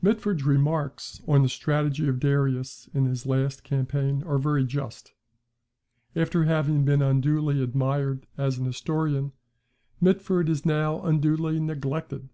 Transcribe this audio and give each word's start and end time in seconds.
[Mitford's 0.00 0.44
remarks 0.44 1.20
on 1.26 1.42
the 1.42 1.48
strategy 1.48 2.06
of 2.06 2.20
Darius 2.20 2.88
in 2.94 3.06
his 3.06 3.26
last 3.26 3.64
campaign 3.64 4.22
are 4.22 4.38
very 4.38 4.64
just. 4.64 5.12
After 6.14 6.44
having 6.44 6.84
been 6.84 7.02
unduly 7.02 7.60
admired 7.60 8.28
as 8.38 8.58
an 8.58 8.64
historian, 8.66 9.32
Mitford 10.00 10.48
is 10.48 10.64
now 10.64 11.00
unduly 11.02 11.58
neglected. 11.58 12.28